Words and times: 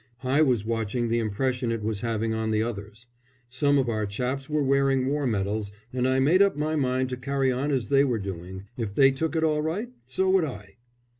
I 0.23 0.41
was 0.41 0.65
watching 0.65 1.09
the 1.09 1.19
impression 1.19 1.71
it 1.71 1.83
was 1.83 2.01
having 2.01 2.33
on 2.33 2.49
the 2.49 2.63
others. 2.63 3.05
Some 3.49 3.77
of 3.77 3.87
our 3.87 4.07
chaps 4.07 4.49
were 4.49 4.63
wearing 4.63 5.05
war 5.05 5.27
medals, 5.27 5.71
and 5.93 6.07
I 6.07 6.19
made 6.19 6.41
up 6.41 6.57
my 6.57 6.75
mind 6.75 7.09
to 7.09 7.17
carry 7.17 7.51
on 7.51 7.69
as 7.69 7.89
they 7.89 8.03
were 8.03 8.17
doing. 8.17 8.63
If 8.77 8.95
they 8.95 9.11
took 9.11 9.35
it 9.35 9.43
all 9.43 9.61
right, 9.61 9.89
so 10.07 10.27
would 10.31 10.45
I. 10.45 10.77